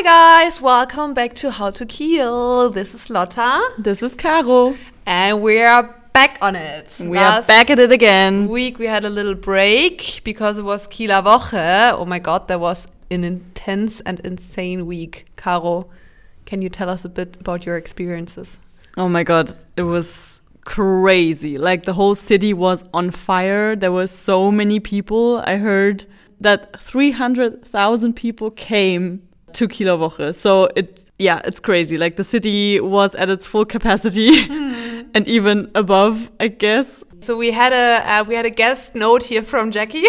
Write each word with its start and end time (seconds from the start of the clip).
Hi 0.00 0.44
guys, 0.44 0.62
welcome 0.62 1.12
back 1.12 1.34
to 1.34 1.50
How 1.50 1.72
to 1.72 1.84
Kiel. 1.84 2.70
This 2.70 2.94
is 2.94 3.10
Lotta. 3.10 3.68
This 3.78 4.00
is 4.00 4.14
Caro. 4.14 4.76
And 5.04 5.42
we 5.42 5.60
are 5.60 5.92
back 6.12 6.38
on 6.40 6.54
it. 6.54 6.96
We 7.00 7.16
Last 7.16 7.46
are 7.46 7.48
back 7.48 7.68
at 7.68 7.80
it 7.80 7.90
again. 7.90 8.46
week 8.46 8.78
we 8.78 8.86
had 8.86 9.04
a 9.04 9.10
little 9.10 9.34
break 9.34 10.20
because 10.22 10.56
it 10.56 10.62
was 10.62 10.86
Kieler 10.86 11.20
Woche. 11.20 11.92
Oh 11.98 12.04
my 12.04 12.20
god, 12.20 12.46
that 12.46 12.60
was 12.60 12.86
an 13.10 13.24
intense 13.24 13.98
and 14.02 14.20
insane 14.20 14.86
week. 14.86 15.26
Caro, 15.34 15.88
can 16.46 16.62
you 16.62 16.68
tell 16.68 16.88
us 16.88 17.04
a 17.04 17.08
bit 17.08 17.36
about 17.40 17.66
your 17.66 17.76
experiences? 17.76 18.60
Oh 18.96 19.08
my 19.08 19.24
god, 19.24 19.50
it 19.76 19.82
was 19.82 20.42
crazy. 20.64 21.58
Like 21.58 21.86
the 21.86 21.94
whole 21.94 22.14
city 22.14 22.54
was 22.54 22.84
on 22.94 23.10
fire. 23.10 23.74
There 23.74 23.90
were 23.90 24.06
so 24.06 24.52
many 24.52 24.78
people. 24.78 25.42
I 25.44 25.56
heard 25.56 26.06
that 26.40 26.80
300,000 26.80 28.12
people 28.14 28.52
came 28.52 29.22
to 29.58 29.66
Kieler 29.66 29.98
Woche. 29.98 30.34
So 30.34 30.68
it's 30.76 31.10
yeah, 31.18 31.40
it's 31.44 31.58
crazy. 31.58 31.98
Like 31.98 32.14
the 32.14 32.24
city 32.24 32.80
was 32.80 33.14
at 33.16 33.28
its 33.28 33.46
full 33.46 33.64
capacity 33.64 34.44
mm. 34.46 35.08
and 35.14 35.26
even 35.26 35.70
above, 35.74 36.30
I 36.38 36.46
guess. 36.48 37.02
So 37.20 37.36
we 37.36 37.50
had 37.50 37.72
a 37.72 38.02
uh, 38.08 38.24
we 38.24 38.34
had 38.36 38.46
a 38.46 38.50
guest 38.50 38.94
note 38.94 39.24
here 39.24 39.42
from 39.42 39.72
Jackie. 39.72 40.06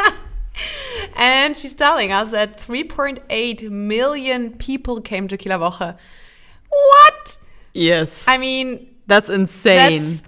and 1.16 1.56
she's 1.56 1.72
telling 1.72 2.12
us 2.12 2.30
that 2.30 2.60
3.8 2.60 3.70
million 3.70 4.50
people 4.58 5.00
came 5.00 5.28
to 5.28 5.38
Kieler 5.38 5.58
Woche. 5.58 5.96
What? 6.68 7.38
Yes. 7.72 8.28
I 8.28 8.36
mean, 8.36 8.94
that's 9.06 9.30
insane. 9.30 10.02
That's 10.02 10.22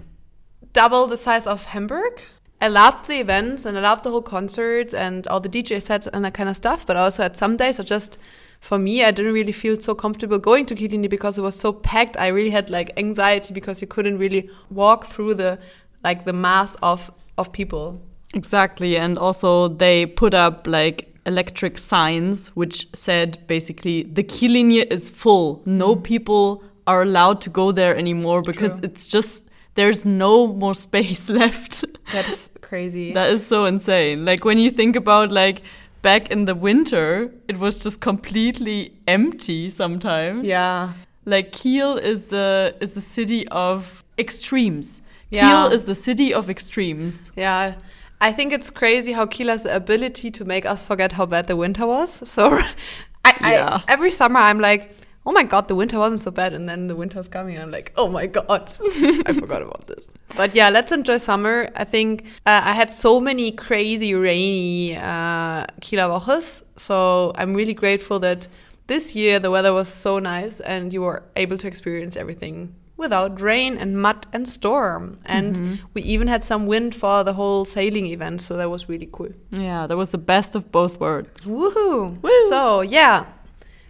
double 0.73 1.05
the 1.05 1.17
size 1.17 1.45
of 1.45 1.65
Hamburg. 1.65 2.21
I 2.61 2.67
loved 2.67 3.07
the 3.07 3.19
events 3.19 3.65
and 3.65 3.77
I 3.77 3.81
loved 3.81 4.03
the 4.03 4.11
whole 4.11 4.21
concerts 4.21 4.93
and 4.93 5.27
all 5.27 5.39
the 5.39 5.49
DJ 5.49 5.81
sets 5.81 6.07
and 6.07 6.23
that 6.25 6.33
kind 6.33 6.49
of 6.49 6.55
stuff. 6.55 6.85
But 6.85 6.95
also 6.95 7.23
at 7.23 7.35
some 7.35 7.57
days, 7.57 7.79
I 7.79 7.83
just, 7.83 8.17
for 8.59 8.79
me, 8.79 9.03
I 9.03 9.11
didn't 9.11 9.33
really 9.33 9.51
feel 9.51 9.79
so 9.79 9.93
comfortable 9.93 10.37
going 10.37 10.65
to 10.67 10.75
Kiellinie 10.75 11.09
because 11.09 11.37
it 11.37 11.41
was 11.41 11.55
so 11.55 11.73
packed. 11.73 12.17
I 12.17 12.27
really 12.27 12.51
had 12.51 12.69
like 12.69 12.91
anxiety 12.97 13.53
because 13.53 13.81
you 13.81 13.87
couldn't 13.87 14.17
really 14.17 14.49
walk 14.69 15.07
through 15.07 15.35
the 15.35 15.59
like 16.03 16.23
the 16.25 16.33
mass 16.33 16.75
of 16.81 17.11
of 17.37 17.51
people. 17.51 18.01
Exactly, 18.33 18.97
and 18.97 19.17
also 19.17 19.67
they 19.67 20.05
put 20.05 20.33
up 20.33 20.67
like 20.67 21.11
electric 21.25 21.79
signs 21.79 22.49
which 22.49 22.87
said 22.93 23.39
basically 23.47 24.03
the 24.03 24.23
Kiellinie 24.23 24.91
is 24.91 25.09
full. 25.09 25.61
No 25.65 25.95
mm. 25.95 26.03
people 26.03 26.63
are 26.87 27.01
allowed 27.01 27.41
to 27.41 27.49
go 27.49 27.71
there 27.71 27.97
anymore 27.97 28.41
because 28.41 28.71
True. 28.71 28.81
it's 28.83 29.07
just 29.07 29.43
there's 29.75 30.05
no 30.05 30.47
more 30.47 30.73
space 30.73 31.29
left. 31.41 31.85
That's 32.11 32.49
crazy. 32.61 33.13
that 33.13 33.29
is 33.29 33.45
so 33.45 33.65
insane. 33.65 34.25
Like 34.25 34.43
when 34.43 34.57
you 34.57 34.71
think 34.71 34.95
about 34.95 35.31
like 35.31 35.61
back 36.01 36.31
in 36.31 36.45
the 36.45 36.55
winter, 36.55 37.31
it 37.47 37.57
was 37.57 37.79
just 37.83 38.01
completely 38.01 38.93
empty 39.07 39.69
sometimes. 39.69 40.47
Yeah. 40.47 40.93
Like 41.25 41.51
Kiel 41.51 41.97
is 41.97 42.29
the 42.29 42.75
is 42.79 42.93
the 42.93 43.01
city 43.01 43.47
of 43.49 44.03
extremes. 44.17 45.01
Yeah. 45.29 45.41
Kiel 45.41 45.73
is 45.73 45.85
the 45.85 45.95
city 45.95 46.33
of 46.33 46.49
extremes. 46.49 47.31
Yeah. 47.35 47.75
I 48.21 48.31
think 48.31 48.53
it's 48.53 48.69
crazy 48.69 49.11
how 49.11 49.25
Kiel 49.25 49.49
has 49.49 49.63
the 49.63 49.75
ability 49.75 50.31
to 50.31 50.45
make 50.45 50.65
us 50.65 50.81
forget 50.81 51.11
how 51.13 51.25
bad 51.25 51.47
the 51.47 51.55
winter 51.55 51.85
was. 51.85 52.27
So 52.29 52.43
I, 53.25 53.33
yeah. 53.41 53.81
I 53.87 53.91
every 53.91 54.11
summer 54.11 54.39
I'm 54.39 54.59
like, 54.59 54.95
oh 55.25 55.31
my 55.31 55.43
god, 55.43 55.67
the 55.67 55.75
winter 55.75 55.97
wasn't 55.99 56.21
so 56.21 56.31
bad, 56.31 56.53
and 56.53 56.67
then 56.69 56.87
the 56.87 56.95
winter's 56.95 57.27
coming, 57.27 57.55
and 57.55 57.63
I'm 57.63 57.71
like, 57.71 57.91
oh 57.95 58.07
my 58.07 58.27
god, 58.27 58.71
I 59.25 59.33
forgot 59.33 59.61
about 59.61 59.87
this. 59.87 60.07
But 60.35 60.53
yeah, 60.53 60.69
let's 60.69 60.91
enjoy 60.91 61.17
summer. 61.17 61.69
I 61.75 61.83
think 61.83 62.25
uh, 62.45 62.61
I 62.63 62.73
had 62.73 62.89
so 62.91 63.19
many 63.19 63.51
crazy 63.51 64.13
rainy 64.13 64.95
uh, 64.95 65.65
Kieler 65.81 66.09
Woches, 66.09 66.63
so 66.77 67.31
I'm 67.35 67.53
really 67.53 67.73
grateful 67.73 68.19
that 68.19 68.47
this 68.87 69.15
year 69.15 69.39
the 69.39 69.49
weather 69.49 69.73
was 69.73 69.87
so 69.87 70.19
nice 70.19 70.59
and 70.59 70.93
you 70.93 71.01
were 71.01 71.23
able 71.35 71.57
to 71.57 71.67
experience 71.67 72.15
everything 72.15 72.75
without 72.97 73.41
rain 73.41 73.77
and 73.77 73.99
mud 74.01 74.27
and 74.31 74.47
storm. 74.47 75.17
And 75.25 75.57
mm 75.57 75.65
-hmm. 75.65 75.77
we 75.93 76.01
even 76.01 76.27
had 76.27 76.43
some 76.43 76.65
wind 76.67 76.95
for 76.95 77.23
the 77.23 77.33
whole 77.33 77.65
sailing 77.65 78.07
event, 78.07 78.41
so 78.41 78.55
that 78.57 78.69
was 78.69 78.89
really 78.89 79.09
cool. 79.11 79.31
Yeah, 79.49 79.87
that 79.87 79.97
was 79.97 80.11
the 80.11 80.17
best 80.17 80.55
of 80.55 80.63
both 80.71 80.99
worlds. 80.99 81.45
Woohoo! 81.45 82.21
Woo. 82.21 82.49
So, 82.49 82.81
yeah, 82.81 83.25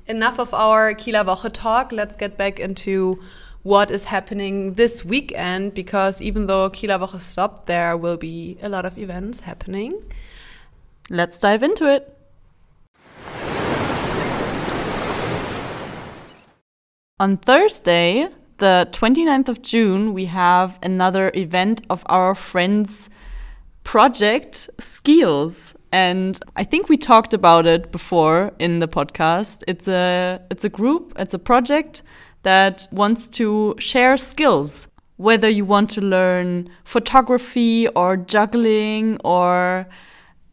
enough 0.07 0.39
of 0.39 0.53
our 0.53 0.93
Kieler 0.93 1.23
Woche 1.23 1.51
talk. 1.51 1.91
Let's 1.91 2.15
get 2.15 2.37
back 2.37 2.59
into 2.59 3.19
what 3.63 3.89
is 3.89 4.05
happening 4.05 4.75
this 4.75 5.03
weekend 5.03 5.73
because 5.73 6.21
even 6.21 6.45
though 6.45 6.69
Kieler 6.69 6.99
Woche 6.99 7.19
stopped, 7.19 7.65
there 7.65 7.97
will 7.97 8.17
be 8.17 8.57
a 8.61 8.69
lot 8.69 8.85
of 8.85 8.97
events 8.97 9.41
happening. 9.41 10.03
Let's 11.09 11.39
dive 11.39 11.63
into 11.63 11.91
it. 11.91 12.11
On 17.19 17.37
Thursday, 17.37 18.27
the 18.57 18.87
29th 18.91 19.47
of 19.47 19.61
June, 19.61 20.13
we 20.13 20.25
have 20.25 20.77
another 20.83 21.31
event 21.33 21.81
of 21.89 22.03
our 22.07 22.35
friends' 22.35 23.09
project, 23.83 24.69
SKIELS 24.79 25.75
and 25.95 26.37
I 26.57 26.65
think 26.65 26.89
we 26.89 26.97
talked 26.97 27.33
about 27.33 27.65
it 27.65 27.89
before 27.89 28.51
in 28.59 28.79
the 28.79 28.87
podcast. 28.87 29.63
It's 29.65 29.87
a 29.87 30.41
it's 30.51 30.65
a 30.65 30.69
group, 30.79 31.13
it's 31.17 31.33
a 31.33 31.39
project 31.39 32.03
that 32.43 32.85
wants 32.91 33.29
to 33.39 33.75
share 33.79 34.17
skills. 34.17 34.89
Whether 35.15 35.47
you 35.47 35.63
want 35.63 35.89
to 35.91 36.01
learn 36.01 36.69
photography 36.83 37.87
or 37.95 38.17
juggling 38.17 39.17
or 39.23 39.87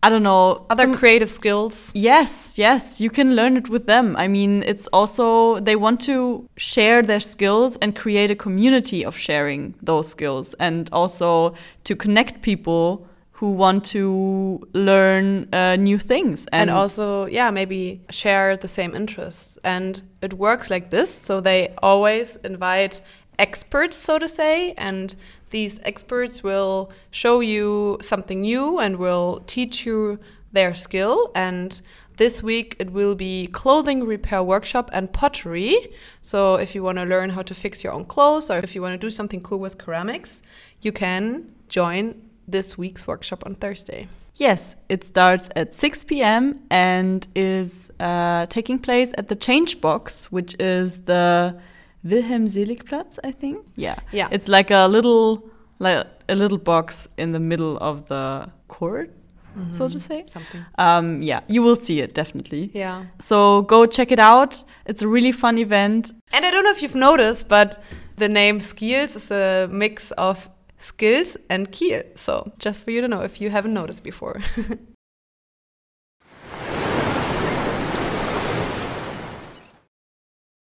I 0.04 0.08
don't 0.10 0.22
know. 0.22 0.64
Other 0.70 0.84
some, 0.84 0.96
creative 0.96 1.30
skills. 1.30 1.90
Yes, 1.94 2.54
yes, 2.56 3.00
you 3.00 3.10
can 3.10 3.34
learn 3.34 3.56
it 3.56 3.68
with 3.68 3.86
them. 3.86 4.16
I 4.16 4.26
mean, 4.28 4.62
it's 4.64 4.86
also, 4.88 5.58
they 5.60 5.76
want 5.76 6.00
to 6.02 6.48
share 6.56 7.02
their 7.02 7.20
skills 7.20 7.76
and 7.82 7.94
create 7.94 8.30
a 8.30 8.36
community 8.36 9.04
of 9.04 9.16
sharing 9.16 9.74
those 9.80 10.08
skills 10.08 10.54
and 10.58 10.88
also 10.92 11.54
to 11.84 11.94
connect 11.94 12.42
people 12.42 13.06
who 13.42 13.50
want 13.50 13.84
to 13.84 14.64
learn 14.72 15.52
uh, 15.52 15.74
new 15.74 15.98
things 15.98 16.46
and, 16.52 16.70
and, 16.70 16.70
also 16.70 17.26
yeah 17.26 17.50
maybe 17.50 18.00
share 18.08 18.56
the 18.56 18.68
same 18.68 18.94
interests. 18.94 19.58
And 19.64 20.00
it 20.20 20.34
works 20.34 20.70
like 20.70 20.90
this. 20.90 21.12
So 21.12 21.40
they 21.40 21.74
always 21.82 22.36
invite 22.44 23.02
experts 23.40 23.96
so 23.96 24.20
to 24.20 24.28
say. 24.28 24.74
And 24.74 25.16
these 25.50 25.80
experts 25.82 26.44
will 26.44 26.92
show 27.10 27.40
you 27.40 27.98
something 28.00 28.42
new 28.42 28.78
and 28.78 28.98
will 28.98 29.42
teach 29.48 29.84
you 29.84 30.20
their 30.52 30.72
skill. 30.72 31.32
And 31.34 31.82
this 32.18 32.44
week 32.44 32.76
it 32.78 32.92
will 32.92 33.16
be 33.16 33.48
clothing 33.48 34.04
repair 34.04 34.44
workshop 34.44 34.88
and 34.92 35.12
pottery. 35.12 35.74
So 36.20 36.54
if 36.54 36.76
you 36.76 36.84
want 36.84 36.98
to 36.98 37.04
learn 37.04 37.30
how 37.30 37.42
to 37.42 37.54
fix 37.54 37.82
your 37.82 37.92
own 37.92 38.04
clothes 38.04 38.50
or 38.50 38.58
if 38.58 38.76
you 38.76 38.82
want 38.82 38.92
to 38.92 39.04
do 39.04 39.10
something 39.10 39.40
cool 39.40 39.58
with 39.58 39.82
ceramics 39.82 40.42
you 40.80 40.92
can 40.92 41.50
join 41.68 42.14
this 42.46 42.78
week's 42.78 43.06
workshop 43.06 43.44
on 43.46 43.54
Thursday. 43.54 44.08
Yes, 44.36 44.76
it 44.88 45.04
starts 45.04 45.48
at 45.56 45.74
6 45.74 46.04
p.m. 46.04 46.60
and 46.70 47.26
is 47.34 47.90
uh, 48.00 48.46
taking 48.46 48.78
place 48.78 49.12
at 49.18 49.28
the 49.28 49.36
Changebox, 49.36 50.26
which 50.26 50.56
is 50.58 51.02
the 51.02 51.58
Wilhelm-Seelig-Platz, 52.02 53.18
I 53.22 53.30
think. 53.32 53.66
Yeah, 53.76 53.96
yeah. 54.10 54.28
It's 54.30 54.48
like 54.48 54.70
a 54.70 54.86
little, 54.88 55.50
like 55.78 56.06
a 56.28 56.34
little 56.34 56.58
box 56.58 57.08
in 57.18 57.32
the 57.32 57.40
middle 57.40 57.76
of 57.78 58.08
the 58.08 58.48
court. 58.68 59.10
Mm 59.54 59.64
-hmm. 59.64 59.74
so 59.74 59.88
to 59.88 59.98
say. 59.98 60.24
Something. 60.26 60.64
Um, 60.78 61.22
yeah, 61.22 61.40
you 61.46 61.62
will 61.62 61.76
see 61.76 62.02
it 62.02 62.14
definitely. 62.14 62.70
Yeah. 62.72 63.02
So 63.18 63.62
go 63.62 63.86
check 63.86 64.10
it 64.10 64.18
out. 64.18 64.64
It's 64.86 65.02
a 65.02 65.06
really 65.06 65.32
fun 65.32 65.58
event. 65.58 66.14
And 66.32 66.44
I 66.44 66.50
don't 66.50 66.62
know 66.62 66.74
if 66.76 66.80
you've 66.82 66.98
noticed, 66.98 67.48
but 67.48 67.78
the 68.16 68.28
name 68.28 68.60
SKIELS 68.60 69.16
is 69.16 69.30
a 69.30 69.68
mix 69.70 70.12
of 70.12 70.48
skills 70.82 71.36
and 71.48 71.70
Kiel. 71.72 72.02
So 72.14 72.52
just 72.58 72.84
for 72.84 72.90
you 72.90 73.00
to 73.00 73.08
know 73.08 73.22
if 73.22 73.40
you 73.40 73.50
haven't 73.50 73.74
noticed 73.74 74.04
before. 74.04 74.40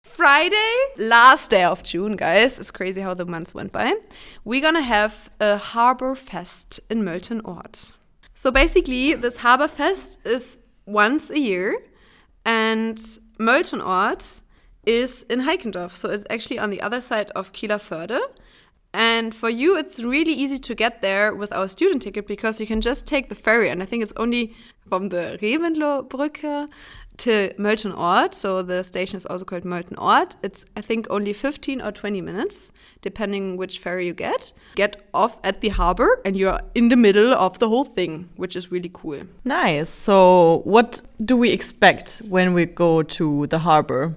Friday, 0.04 0.74
last 0.98 1.48
day 1.48 1.64
of 1.64 1.82
June, 1.82 2.14
guys. 2.14 2.58
It's 2.58 2.70
crazy 2.70 3.00
how 3.00 3.14
the 3.14 3.24
months 3.24 3.54
went 3.54 3.72
by. 3.72 3.94
We're 4.44 4.60
gonna 4.60 4.82
have 4.82 5.30
a 5.40 5.56
Harbor 5.56 6.14
Fest 6.14 6.78
in 6.90 7.02
Möltenort. 7.02 7.92
So 8.34 8.50
basically, 8.50 9.14
this 9.14 9.38
Harbor 9.38 9.66
Fest 9.66 10.18
is 10.26 10.58
once 10.84 11.30
a 11.30 11.38
year, 11.38 11.82
and 12.44 12.98
Möltenort 13.38 14.42
is 14.84 15.22
in 15.30 15.40
Heikendorf. 15.40 15.94
So 15.96 16.10
it's 16.10 16.26
actually 16.28 16.58
on 16.58 16.68
the 16.68 16.82
other 16.82 17.00
side 17.00 17.30
of 17.30 17.52
Kieler 17.52 17.78
Förde. 17.78 18.20
And 18.92 19.34
for 19.34 19.48
you, 19.48 19.76
it's 19.76 20.02
really 20.02 20.32
easy 20.32 20.58
to 20.58 20.74
get 20.74 21.00
there 21.00 21.34
with 21.34 21.52
our 21.52 21.68
student 21.68 22.02
ticket 22.02 22.26
because 22.26 22.60
you 22.60 22.66
can 22.66 22.80
just 22.80 23.06
take 23.06 23.28
the 23.28 23.34
ferry. 23.34 23.70
And 23.70 23.82
I 23.82 23.86
think 23.86 24.02
it's 24.02 24.12
only 24.16 24.54
from 24.88 25.10
the 25.10 25.38
Reventloubrücke 25.40 26.68
to 27.18 27.52
Möltenort. 27.58 28.34
So 28.34 28.62
the 28.62 28.82
station 28.82 29.16
is 29.16 29.26
also 29.26 29.44
called 29.44 29.64
Möltenort. 29.64 30.34
It's, 30.42 30.64
I 30.76 30.80
think, 30.80 31.06
only 31.10 31.32
15 31.32 31.80
or 31.80 31.92
20 31.92 32.20
minutes, 32.20 32.72
depending 33.02 33.56
which 33.56 33.78
ferry 33.78 34.06
you 34.06 34.14
get. 34.14 34.52
Get 34.74 34.96
off 35.14 35.38
at 35.44 35.60
the 35.60 35.68
harbor 35.68 36.20
and 36.24 36.34
you're 36.34 36.60
in 36.74 36.88
the 36.88 36.96
middle 36.96 37.32
of 37.32 37.58
the 37.58 37.68
whole 37.68 37.84
thing, 37.84 38.28
which 38.36 38.56
is 38.56 38.72
really 38.72 38.90
cool. 38.92 39.22
Nice. 39.44 39.88
So, 39.88 40.62
what 40.64 41.02
do 41.24 41.36
we 41.36 41.50
expect 41.50 42.22
when 42.28 42.54
we 42.54 42.66
go 42.66 43.02
to 43.02 43.46
the 43.46 43.60
harbor? 43.60 44.16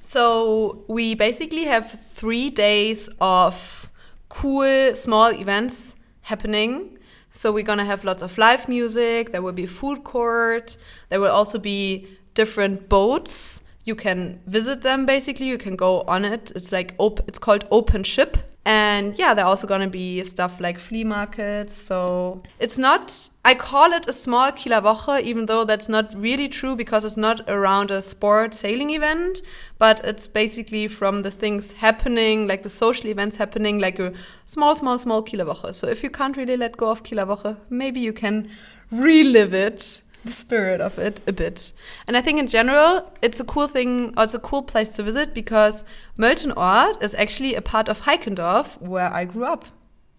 So, 0.00 0.84
we 0.88 1.14
basically 1.14 1.64
have 1.64 2.00
three 2.14 2.50
days 2.50 3.10
of 3.20 3.87
cool 4.28 4.94
small 4.94 5.32
events 5.32 5.94
happening. 6.22 6.98
So 7.30 7.52
we're 7.52 7.64
gonna 7.64 7.84
have 7.84 8.04
lots 8.04 8.22
of 8.22 8.36
live 8.38 8.68
music. 8.68 9.32
There 9.32 9.42
will 9.42 9.52
be 9.52 9.66
food 9.66 10.04
court. 10.04 10.76
There 11.08 11.20
will 11.20 11.30
also 11.30 11.58
be 11.58 12.08
different 12.34 12.88
boats. 12.88 13.62
You 13.84 13.94
can 13.94 14.40
visit 14.46 14.82
them 14.82 15.06
basically. 15.06 15.46
You 15.46 15.58
can 15.58 15.76
go 15.76 16.02
on 16.02 16.24
it. 16.24 16.52
It's 16.54 16.72
like 16.72 16.94
op- 16.98 17.26
it's 17.28 17.38
called 17.38 17.64
open 17.70 18.02
ship. 18.04 18.36
And 18.68 19.18
yeah, 19.18 19.32
there 19.32 19.46
are 19.46 19.48
also 19.48 19.66
gonna 19.66 19.88
be 19.88 20.22
stuff 20.24 20.60
like 20.60 20.78
flea 20.78 21.02
markets. 21.02 21.74
So 21.74 22.42
it's 22.58 22.76
not, 22.76 23.30
I 23.42 23.54
call 23.54 23.94
it 23.94 24.06
a 24.06 24.12
small 24.12 24.52
Kieler 24.52 24.82
Woche, 24.82 25.22
even 25.22 25.46
though 25.46 25.64
that's 25.64 25.88
not 25.88 26.12
really 26.14 26.48
true 26.48 26.76
because 26.76 27.02
it's 27.06 27.16
not 27.16 27.40
around 27.48 27.90
a 27.90 28.02
sport 28.02 28.52
sailing 28.52 28.90
event, 28.90 29.40
but 29.78 30.04
it's 30.04 30.26
basically 30.26 30.86
from 30.86 31.20
the 31.20 31.30
things 31.30 31.72
happening, 31.72 32.46
like 32.46 32.62
the 32.62 32.68
social 32.68 33.08
events 33.08 33.36
happening, 33.36 33.78
like 33.78 33.98
a 33.98 34.12
small, 34.44 34.76
small, 34.76 34.98
small 34.98 35.22
Kieler 35.22 35.46
Woche. 35.46 35.74
So 35.74 35.88
if 35.88 36.02
you 36.02 36.10
can't 36.10 36.36
really 36.36 36.58
let 36.58 36.76
go 36.76 36.90
of 36.90 37.02
Kieler 37.02 37.24
Woche, 37.24 37.56
maybe 37.70 38.00
you 38.00 38.12
can 38.12 38.50
relive 38.90 39.54
it 39.54 40.02
the 40.24 40.32
spirit 40.32 40.80
of 40.80 40.98
it 40.98 41.20
a 41.26 41.32
bit. 41.32 41.72
And 42.06 42.16
I 42.16 42.20
think 42.20 42.38
in 42.38 42.46
general, 42.48 43.12
it's 43.22 43.40
a 43.40 43.44
cool 43.44 43.68
thing, 43.68 44.14
also 44.16 44.38
a 44.38 44.40
cool 44.40 44.62
place 44.62 44.90
to 44.96 45.02
visit 45.02 45.34
because 45.34 45.84
Möltenort 46.18 47.02
is 47.02 47.14
actually 47.14 47.54
a 47.54 47.62
part 47.62 47.88
of 47.88 48.02
Heikendorf 48.02 48.80
where 48.80 49.12
I 49.12 49.24
grew 49.24 49.44
up. 49.44 49.64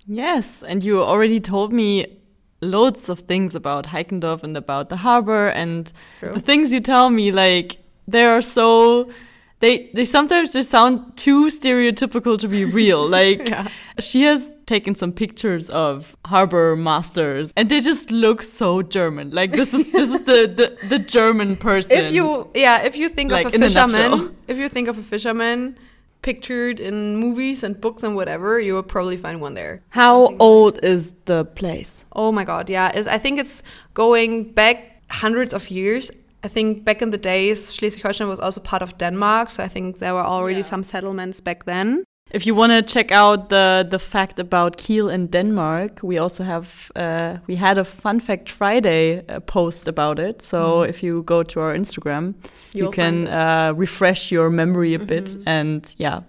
Yes, 0.07 0.63
and 0.63 0.83
you 0.83 1.01
already 1.01 1.39
told 1.39 1.71
me 1.71 2.19
loads 2.61 3.09
of 3.09 3.19
things 3.21 3.55
about 3.55 3.85
Heikendorf 3.87 4.43
and 4.43 4.57
about 4.57 4.89
the 4.89 4.97
harbor 4.97 5.49
and 5.49 5.91
True. 6.19 6.33
the 6.33 6.41
things 6.41 6.71
you 6.71 6.81
tell 6.81 7.09
me 7.09 7.31
like 7.31 7.77
they 8.07 8.25
are 8.25 8.41
so 8.41 9.09
they 9.59 9.89
they 9.93 10.05
sometimes 10.05 10.53
just 10.53 10.71
sound 10.71 11.17
too 11.17 11.45
stereotypical 11.45 12.37
to 12.39 12.47
be 12.47 12.65
real. 12.65 13.07
Like 13.19 13.49
yeah. 13.49 13.67
she 13.99 14.21
has 14.23 14.53
taken 14.65 14.93
some 14.95 15.11
pictures 15.11 15.69
of 15.69 16.15
harbor 16.25 16.75
masters 16.75 17.51
and 17.57 17.67
they 17.69 17.81
just 17.81 18.11
look 18.11 18.43
so 18.43 18.81
German. 18.81 19.31
Like 19.31 19.51
this 19.51 19.73
is 19.73 19.91
this 19.91 20.09
is 20.11 20.23
the, 20.25 20.47
the, 20.59 20.87
the 20.87 20.99
German 20.99 21.57
person. 21.67 21.97
If 21.97 22.11
you 22.13 22.49
yeah, 22.53 22.83
if 22.83 22.95
you 22.95 23.09
think 23.09 23.31
like, 23.31 23.47
of 23.47 23.55
a 23.55 23.59
fisherman, 23.59 24.35
if 24.47 24.57
you 24.57 24.69
think 24.69 24.87
of 24.87 24.97
a 24.97 25.01
fisherman 25.01 25.77
pictured 26.21 26.79
in 26.79 27.15
movies 27.17 27.63
and 27.63 27.79
books 27.79 28.03
and 28.03 28.15
whatever, 28.15 28.59
you 28.59 28.73
will 28.73 28.83
probably 28.83 29.17
find 29.17 29.41
one 29.41 29.55
there. 29.55 29.81
How 29.89 30.35
old 30.37 30.79
is 30.83 31.13
the 31.25 31.45
place? 31.45 32.05
Oh 32.13 32.31
my 32.31 32.43
god, 32.43 32.69
yeah. 32.69 32.95
Is 32.95 33.07
I 33.07 33.17
think 33.17 33.39
it's 33.39 33.63
going 33.93 34.53
back 34.53 35.01
hundreds 35.09 35.53
of 35.53 35.69
years 35.69 36.11
I 36.43 36.47
think 36.47 36.85
back 36.85 37.01
in 37.01 37.09
the 37.09 37.17
days, 37.17 37.73
Schleswig-Holstein 37.73 38.27
was 38.27 38.39
also 38.39 38.61
part 38.61 38.81
of 38.81 38.97
Denmark, 38.97 39.49
so 39.49 39.63
I 39.63 39.67
think 39.67 39.99
there 39.99 40.13
were 40.13 40.23
already 40.25 40.59
yeah. 40.59 40.65
some 40.69 40.83
settlements 40.83 41.41
back 41.41 41.65
then. 41.65 42.03
If 42.31 42.45
you 42.45 42.53
want 42.53 42.71
to 42.71 42.81
check 42.83 43.11
out 43.11 43.49
the 43.49 43.87
the 43.89 43.97
fact 43.97 44.39
about 44.39 44.77
Kiel 44.77 45.09
in 45.09 45.27
Denmark, 45.27 45.99
we 46.03 46.19
also 46.19 46.43
have 46.43 46.91
uh, 46.95 47.37
we 47.47 47.55
had 47.55 47.77
a 47.77 47.83
fun 47.83 48.19
fact 48.19 48.51
Friday 48.51 49.23
uh, 49.27 49.39
post 49.39 49.87
about 49.87 50.19
it. 50.19 50.43
So 50.43 50.57
mm. 50.57 50.89
if 50.89 51.01
you 51.01 51.23
go 51.23 51.43
to 51.43 51.59
our 51.59 51.75
Instagram, 51.75 52.35
You'll 52.73 52.85
you 52.85 52.91
can 52.91 53.27
uh, 53.27 53.73
refresh 53.75 54.31
your 54.31 54.49
memory 54.49 54.93
a 54.93 54.99
mm 54.99 55.05
-hmm. 55.05 55.07
bit 55.07 55.37
and 55.45 55.93
yeah, 55.97 56.21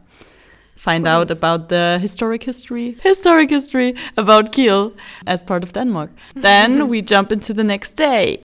find 0.77 1.05
Great. 1.05 1.15
out 1.15 1.31
about 1.31 1.69
the 1.69 1.99
historic 2.01 2.45
history, 2.45 2.97
historic 3.03 3.51
history 3.51 3.95
about 4.17 4.53
Kiel 4.53 4.93
as 5.27 5.45
part 5.45 5.65
of 5.65 5.73
Denmark. 5.73 6.11
then 6.43 6.89
we 6.93 7.03
jump 7.03 7.33
into 7.33 7.55
the 7.55 7.65
next 7.65 7.97
day. 7.97 8.41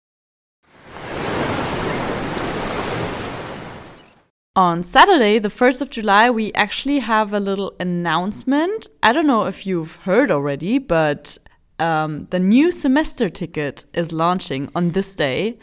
On 4.56 4.82
Saturday, 4.82 5.38
the 5.38 5.50
1st 5.50 5.82
of 5.82 5.90
July, 5.90 6.30
we 6.30 6.50
actually 6.54 7.00
have 7.00 7.34
a 7.34 7.40
little 7.40 7.74
announcement. 7.78 8.88
I 9.02 9.12
don't 9.12 9.26
know 9.26 9.44
if 9.44 9.66
you've 9.66 9.96
heard 9.96 10.30
already, 10.30 10.78
but 10.78 11.36
um, 11.78 12.26
the 12.30 12.38
new 12.38 12.72
semester 12.72 13.28
ticket 13.28 13.84
is 13.92 14.14
launching 14.14 14.70
on 14.74 14.92
this 14.92 15.14
day. 15.14 15.58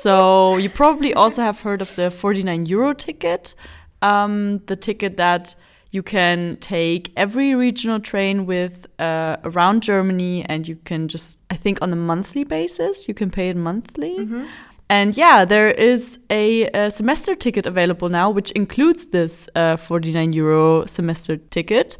So 0.00 0.56
you 0.56 0.70
probably 0.70 1.12
also 1.12 1.42
have 1.42 1.60
heard 1.60 1.82
of 1.82 1.94
the 1.94 2.10
49 2.10 2.64
euro 2.64 2.94
ticket, 2.94 3.54
um, 4.00 4.60
the 4.64 4.76
ticket 4.76 5.18
that 5.18 5.54
you 5.90 6.02
can 6.02 6.56
take 6.56 7.12
every 7.18 7.54
regional 7.54 8.00
train 8.00 8.46
with 8.46 8.86
uh, 8.98 9.36
around 9.44 9.82
Germany, 9.82 10.46
and 10.46 10.66
you 10.66 10.76
can 10.76 11.08
just, 11.08 11.38
I 11.50 11.54
think, 11.54 11.82
on 11.82 11.92
a 11.92 11.96
monthly 11.96 12.44
basis, 12.44 13.08
you 13.08 13.14
can 13.14 13.30
pay 13.30 13.50
it 13.50 13.56
monthly. 13.58 14.18
Mm 14.18 14.28
-hmm. 14.30 14.46
And 14.90 15.16
yeah, 15.16 15.44
there 15.44 15.70
is 15.70 16.18
a, 16.30 16.66
a, 16.70 16.90
semester 16.90 17.34
ticket 17.34 17.66
available 17.66 18.08
now, 18.08 18.30
which 18.30 18.50
includes 18.52 19.08
this 19.08 19.48
uh, 19.54 19.76
49 19.76 20.32
euro 20.32 20.86
semester 20.86 21.36
ticket. 21.36 21.98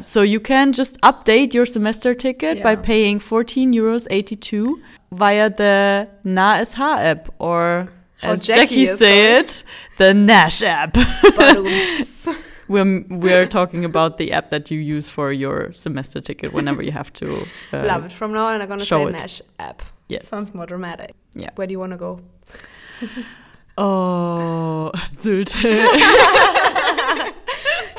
So 0.00 0.22
you 0.22 0.40
can 0.40 0.72
just 0.72 1.00
update 1.02 1.54
your 1.54 1.66
semester 1.66 2.14
ticket 2.14 2.58
yeah. 2.58 2.64
by 2.64 2.76
paying 2.76 3.20
14 3.20 3.72
euros 3.72 4.08
82 4.10 4.80
via 5.12 5.48
the 5.48 6.08
NAH 6.24 6.64
SH 6.64 6.80
app 6.80 7.28
or 7.38 7.88
as 8.22 8.44
Jackie, 8.44 8.84
Jackie 8.84 8.86
say 8.86 9.36
it, 9.36 9.62
the 9.98 10.14
Nash 10.14 10.62
app. 10.62 10.96
we're, 12.68 13.04
we're 13.08 13.46
talking 13.46 13.84
about 13.84 14.18
the 14.18 14.32
app 14.32 14.48
that 14.48 14.70
you 14.70 14.80
use 14.80 15.08
for 15.08 15.30
your 15.30 15.72
semester 15.72 16.20
ticket 16.20 16.52
whenever 16.52 16.82
you 16.82 16.92
have 16.92 17.12
to. 17.14 17.46
Uh, 17.72 17.84
Love 17.84 18.06
it. 18.06 18.12
From 18.12 18.32
now 18.32 18.46
on, 18.46 18.60
I'm 18.60 18.66
going 18.66 18.80
to 18.80 18.86
say 18.86 19.02
it. 19.02 19.12
Nash 19.12 19.42
app. 19.58 19.82
Yes. 20.08 20.28
Sounds 20.28 20.54
more 20.54 20.66
dramatic. 20.66 21.14
Yeah. 21.34 21.50
Where 21.54 21.66
do 21.66 21.72
you 21.72 21.78
want 21.78 21.92
to 21.92 21.98
go? 21.98 22.20
oh, 23.78 24.90
Sylt. 25.12 25.54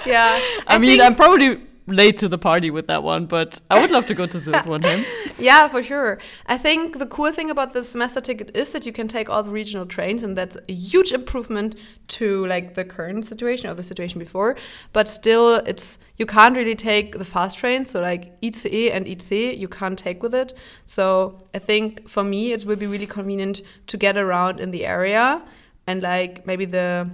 yeah. 0.06 0.40
I, 0.40 0.64
I 0.68 0.78
mean, 0.78 1.02
I'm 1.02 1.16
probably 1.16 1.62
late 1.88 2.18
to 2.18 2.28
the 2.28 2.38
party 2.38 2.72
with 2.72 2.88
that 2.88 3.04
one, 3.04 3.26
but 3.26 3.62
I 3.70 3.80
would 3.80 3.92
love 3.92 4.08
to 4.08 4.16
go 4.16 4.26
to 4.26 4.38
Sylt 4.38 4.66
one 4.76 4.82
time. 4.82 5.06
Yeah, 5.38 5.68
for 5.68 5.84
sure. 5.84 6.18
I 6.48 6.58
think 6.58 6.98
the 6.98 7.06
cool 7.06 7.32
thing 7.32 7.50
about 7.50 7.74
the 7.74 7.84
semester 7.84 8.22
ticket 8.22 8.56
is 8.56 8.72
that 8.72 8.86
you 8.86 8.92
can 8.92 9.08
take 9.08 9.30
all 9.30 9.44
the 9.44 9.52
regional 9.52 9.86
trains, 9.86 10.24
and 10.24 10.38
that's 10.38 10.58
a 10.68 10.74
huge 10.74 11.12
improvement 11.12 11.76
to 12.08 12.46
like 12.48 12.76
the 12.76 12.86
current 12.86 13.26
situation 13.26 13.70
or 13.70 13.74
the 13.74 13.84
situation 13.84 14.20
before. 14.20 14.56
But 14.94 15.08
still, 15.08 15.56
it's 15.58 15.98
you 16.18 16.26
can't 16.26 16.56
really 16.56 16.76
take 16.76 17.18
the 17.18 17.26
fast 17.26 17.58
trains, 17.58 17.90
so 17.90 18.02
like 18.02 18.38
ICE 18.44 18.92
and 18.92 19.08
IC, 19.08 19.58
you 19.58 19.68
can't 19.68 20.00
take 20.00 20.24
with 20.24 20.34
it. 20.34 20.54
So 20.86 21.38
I 21.54 21.60
think 21.60 22.10
for 22.10 22.24
me, 22.24 22.54
it 22.54 22.66
will 22.66 22.78
be 22.78 22.88
really 22.88 23.08
convenient 23.08 23.62
to 23.88 23.98
get 23.98 24.18
around 24.18 24.60
in 24.60 24.72
the 24.72 24.86
area 24.86 25.44
and 25.88 26.02
like 26.02 26.46
maybe 26.48 26.66
the 26.66 27.10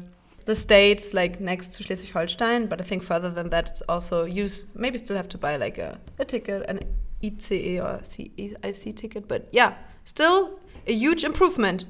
the 0.45 0.55
states 0.55 1.13
like 1.13 1.39
next 1.39 1.73
to 1.73 1.83
Schleswig-Holstein, 1.83 2.67
but 2.67 2.81
I 2.81 2.83
think 2.83 3.03
further 3.03 3.29
than 3.29 3.49
that, 3.49 3.69
it's 3.69 3.81
also 3.87 4.25
use 4.25 4.65
maybe 4.73 4.97
still 4.97 5.15
have 5.15 5.29
to 5.29 5.37
buy 5.37 5.55
like 5.57 5.77
a, 5.77 5.99
a 6.19 6.25
ticket, 6.25 6.63
an 6.67 6.79
ICE 7.23 7.79
or 7.79 8.01
CIC 8.03 8.95
ticket, 8.95 9.27
but 9.27 9.47
yeah, 9.51 9.75
still 10.05 10.59
a 10.87 10.93
huge 10.93 11.23
improvement. 11.23 11.85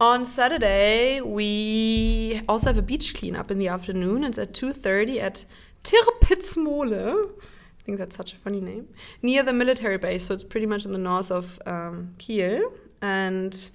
On 0.00 0.24
Saturday, 0.24 1.20
we 1.20 2.42
also 2.48 2.66
have 2.66 2.78
a 2.78 2.82
beach 2.82 3.14
cleanup 3.14 3.52
in 3.52 3.58
the 3.58 3.68
afternoon. 3.68 4.24
It's 4.24 4.36
at 4.36 4.52
2.30 4.52 5.20
at 5.20 5.44
Tirpitz-Mole. 5.84 7.30
I 7.82 7.84
think 7.84 7.98
that's 7.98 8.16
such 8.16 8.32
a 8.32 8.36
funny 8.36 8.60
name. 8.60 8.88
Near 9.22 9.44
the 9.44 9.52
military 9.52 9.98
base, 9.98 10.26
so 10.26 10.34
it's 10.34 10.42
pretty 10.42 10.66
much 10.66 10.84
in 10.84 10.92
the 10.92 10.98
north 10.98 11.30
of 11.30 11.60
um, 11.66 12.14
Kiel 12.18 12.72
and 13.02 13.68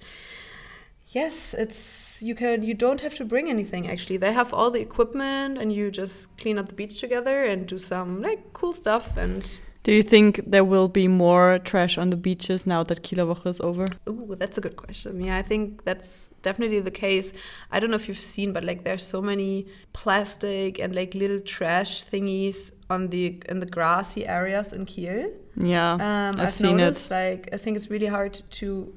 yes 1.08 1.54
it's 1.54 2.20
you 2.20 2.34
can 2.34 2.62
you 2.62 2.74
don't 2.74 3.00
have 3.00 3.14
to 3.14 3.24
bring 3.24 3.48
anything 3.48 3.88
actually 3.88 4.16
they 4.16 4.32
have 4.32 4.52
all 4.52 4.70
the 4.70 4.80
equipment 4.80 5.58
and 5.58 5.72
you 5.72 5.90
just 5.90 6.36
clean 6.38 6.58
up 6.58 6.66
the 6.68 6.74
beach 6.74 6.98
together 6.98 7.44
and 7.44 7.66
do 7.66 7.78
some 7.78 8.20
like 8.20 8.52
cool 8.52 8.72
stuff 8.72 9.16
and 9.16 9.58
do 9.88 9.94
you 9.94 10.02
think 10.02 10.42
there 10.46 10.64
will 10.64 10.88
be 10.88 11.08
more 11.08 11.58
trash 11.60 11.96
on 11.96 12.10
the 12.10 12.16
beaches 12.16 12.66
now 12.66 12.82
that 12.82 13.02
Kieler 13.02 13.24
Woche 13.24 13.46
is 13.46 13.58
over? 13.60 13.88
Oh, 14.06 14.34
that's 14.34 14.58
a 14.58 14.60
good 14.60 14.76
question. 14.76 15.18
Yeah, 15.18 15.38
I 15.38 15.42
think 15.42 15.84
that's 15.84 16.30
definitely 16.42 16.80
the 16.80 16.90
case. 16.90 17.32
I 17.70 17.80
don't 17.80 17.88
know 17.88 17.96
if 17.96 18.06
you've 18.06 18.18
seen, 18.18 18.52
but 18.52 18.64
like 18.64 18.84
there's 18.84 19.02
so 19.02 19.22
many 19.22 19.66
plastic 19.94 20.78
and 20.78 20.94
like 20.94 21.14
little 21.14 21.40
trash 21.40 22.04
thingies 22.04 22.72
on 22.90 23.08
the 23.08 23.40
in 23.48 23.60
the 23.60 23.66
grassy 23.66 24.26
areas 24.26 24.74
in 24.74 24.84
Kiel. 24.84 25.30
Yeah, 25.56 25.92
um, 25.92 26.00
I've, 26.38 26.48
I've 26.48 26.52
seen 26.52 26.76
noticed, 26.76 27.10
it. 27.10 27.14
Like 27.14 27.48
I 27.54 27.56
think 27.56 27.76
it's 27.76 27.88
really 27.88 28.08
hard 28.08 28.34
to 28.34 28.92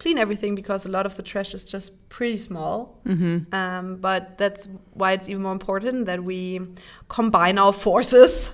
clean 0.00 0.18
everything 0.18 0.56
because 0.56 0.84
a 0.86 0.88
lot 0.88 1.06
of 1.06 1.14
the 1.16 1.22
trash 1.22 1.54
is 1.54 1.64
just 1.64 1.92
pretty 2.08 2.38
small. 2.38 3.00
Mm-hmm. 3.06 3.54
Um, 3.54 3.96
but 3.96 4.38
that's 4.38 4.66
why 4.94 5.12
it's 5.12 5.28
even 5.28 5.42
more 5.42 5.52
important 5.52 6.06
that 6.06 6.24
we 6.24 6.60
combine 7.08 7.56
our 7.58 7.72
forces 7.72 8.52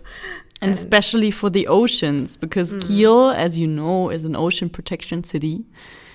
And, 0.60 0.70
and 0.70 0.78
especially 0.78 1.30
for 1.30 1.50
the 1.50 1.66
oceans, 1.66 2.36
because 2.36 2.72
mm. 2.72 2.80
Kiel, 2.80 3.30
as 3.30 3.58
you 3.58 3.66
know, 3.66 4.08
is 4.08 4.24
an 4.24 4.34
ocean 4.34 4.70
protection 4.70 5.22
city. 5.22 5.64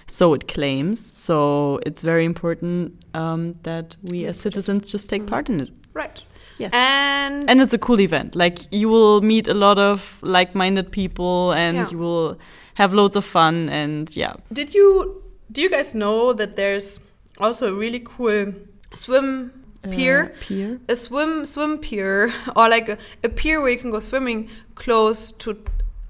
So 0.08 0.34
it 0.34 0.48
claims. 0.48 1.00
So 1.00 1.80
it's 1.86 2.02
very 2.02 2.26
important 2.26 3.06
um, 3.14 3.56
that 3.64 3.96
we 4.04 4.26
as 4.26 4.40
citizens 4.40 4.92
just 4.92 5.10
take 5.10 5.24
mm. 5.24 5.28
part 5.28 5.50
in 5.50 5.60
it. 5.60 5.70
Right. 5.94 6.24
Yes. 6.58 6.72
And 6.74 7.50
and 7.50 7.62
it's 7.62 7.74
a 7.74 7.78
cool 7.78 8.00
event. 8.00 8.36
Like 8.36 8.60
you 8.72 8.90
will 8.90 9.22
meet 9.22 9.48
a 9.48 9.54
lot 9.54 9.78
of 9.78 10.20
like-minded 10.22 10.92
people 10.92 11.52
and 11.54 11.78
yeah. 11.78 11.90
you 11.90 11.98
will 11.98 12.38
have 12.76 12.94
loads 12.94 13.16
of 13.16 13.26
fun 13.26 13.70
and 13.70 14.16
yeah. 14.16 14.34
Did 14.52 14.74
you 14.74 15.21
do 15.52 15.62
you 15.62 15.70
guys 15.70 15.94
know 15.94 16.34
that 16.34 16.56
there's 16.56 17.00
also 17.38 17.70
a 17.70 17.74
really 17.74 18.02
cool 18.04 18.54
swim 18.94 19.52
pier, 19.90 20.34
uh, 20.36 20.40
pier, 20.40 20.80
a 20.88 20.96
swim 20.96 21.46
swim 21.46 21.78
pier, 21.78 22.34
or 22.56 22.70
like 22.70 22.90
a, 22.90 22.98
a, 23.24 23.30
pier 23.30 23.62
where 23.62 23.72
you 23.72 23.78
can 23.78 23.92
go 23.92 24.00
swimming 24.00 24.50
close 24.76 25.32
to 25.32 25.64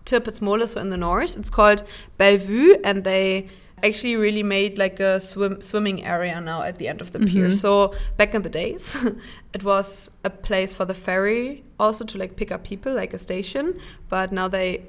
Tirpitz-Mole, 0.05 0.65
so 0.67 0.81
in 0.81 0.89
the 0.89 0.98
north. 0.98 1.38
It's 1.38 1.50
called 1.50 1.83
Bellevue, 2.17 2.75
and 2.83 3.03
they 3.03 3.50
actually 3.83 4.15
really 4.15 4.43
made 4.43 4.77
like 4.77 5.00
a 5.00 5.19
swim 5.19 5.62
swimming 5.62 6.03
area 6.05 6.39
now 6.39 6.62
at 6.62 6.77
the 6.77 6.88
end 6.88 7.01
of 7.01 7.12
the 7.12 7.19
mm 7.19 7.25
-hmm. 7.25 7.33
pier. 7.33 7.48
Mm-hmm. 7.48 7.60
So 7.60 7.93
back 8.17 8.33
in 8.33 8.41
the 8.43 8.50
days, 8.50 8.98
it 9.55 9.63
was 9.63 10.12
a 10.24 10.29
place 10.29 10.75
for 10.75 10.86
the 10.86 10.93
ferry 10.93 11.63
also 11.79 12.05
to 12.05 12.17
like 12.17 12.36
pick 12.36 12.51
up 12.51 12.67
people, 12.67 12.93
like 12.93 13.15
a 13.15 13.19
station. 13.19 13.74
But 14.10 14.31
now 14.31 14.50
they 14.50 14.81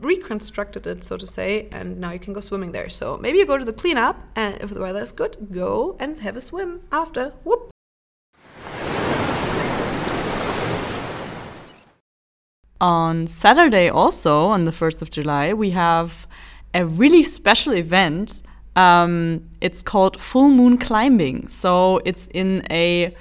reconstructed 0.00 0.86
it, 0.86 1.04
so 1.04 1.16
to 1.16 1.26
say, 1.26 1.68
and 1.70 1.98
now 2.00 2.10
you 2.10 2.18
can 2.18 2.32
go 2.32 2.40
swimming 2.40 2.72
there. 2.72 2.88
So 2.88 3.16
maybe 3.18 3.38
you 3.38 3.46
go 3.46 3.58
to 3.58 3.64
the 3.64 3.72
cleanup, 3.72 4.16
and 4.34 4.60
if 4.60 4.70
the 4.70 4.80
weather 4.80 5.00
is 5.00 5.12
good, 5.12 5.36
go 5.52 5.96
and 6.00 6.18
have 6.18 6.36
a 6.36 6.40
swim 6.40 6.82
after. 6.90 7.34
Whoop. 7.44 7.70
On 12.80 13.26
Saturday, 13.26 13.90
also 13.90 14.46
on 14.46 14.64
the 14.64 14.70
1st 14.70 15.02
of 15.02 15.10
July, 15.10 15.52
we 15.52 15.70
have 15.70 16.26
a 16.72 16.86
really 16.86 17.22
special 17.22 17.74
event. 17.74 18.42
Um, 18.74 19.50
it's 19.60 19.82
called 19.82 20.18
Full 20.18 20.48
Moon 20.48 20.78
Climbing. 20.78 21.48
So 21.48 22.00
it's 22.06 22.26
in 22.28 22.66
a 22.70 23.14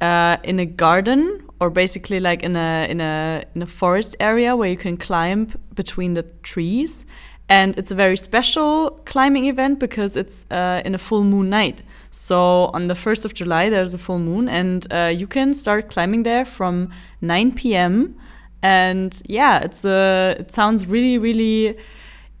uh, 0.00 0.36
in 0.44 0.60
a 0.60 0.66
garden 0.66 1.47
or 1.60 1.70
basically 1.70 2.20
like 2.20 2.42
in 2.42 2.56
a 2.56 2.86
in 2.88 3.00
a 3.00 3.44
in 3.54 3.62
a 3.62 3.66
forest 3.66 4.16
area 4.20 4.56
where 4.56 4.68
you 4.68 4.76
can 4.76 4.96
climb 4.96 5.52
between 5.74 6.14
the 6.14 6.24
trees. 6.42 7.04
And 7.50 7.78
it's 7.78 7.90
a 7.90 7.94
very 7.94 8.18
special 8.18 8.90
climbing 9.06 9.46
event 9.46 9.78
because 9.78 10.16
it's 10.16 10.44
uh, 10.50 10.82
in 10.84 10.94
a 10.94 10.98
full 10.98 11.24
moon 11.24 11.48
night. 11.48 11.80
So 12.10 12.66
on 12.74 12.88
the 12.88 12.94
1st 12.94 13.24
of 13.24 13.32
July, 13.32 13.70
there's 13.70 13.94
a 13.94 13.98
full 13.98 14.18
moon, 14.18 14.50
and 14.50 14.86
uh, 14.92 15.10
you 15.14 15.26
can 15.26 15.54
start 15.54 15.88
climbing 15.88 16.24
there 16.24 16.44
from 16.44 16.92
9 17.22 17.52
p.m 17.52 18.18
and 18.62 19.22
yeah 19.26 19.60
it's 19.60 19.84
a 19.84 20.36
it 20.38 20.50
sounds 20.52 20.86
really 20.86 21.18
really 21.18 21.76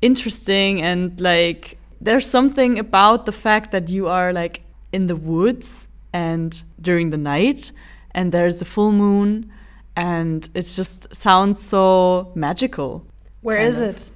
interesting 0.02 0.82
and 0.82 1.20
like 1.20 1.78
there's 2.00 2.26
something 2.26 2.78
about 2.78 3.26
the 3.26 3.32
fact 3.32 3.70
that 3.70 3.88
you 3.88 4.08
are 4.08 4.32
like 4.32 4.62
in 4.92 5.06
the 5.06 5.16
woods 5.16 5.86
and 6.12 6.62
during 6.80 7.10
the 7.10 7.16
night 7.16 7.70
and 8.18 8.32
there's 8.32 8.60
a 8.60 8.64
full 8.74 8.92
moon 8.92 9.30
and 9.94 10.48
it 10.54 10.66
just 10.80 11.00
sounds 11.14 11.58
so 11.72 12.32
magical 12.34 12.90
Where 13.42 13.58
is 13.68 13.78
of. 13.78 13.84
it 13.90 14.10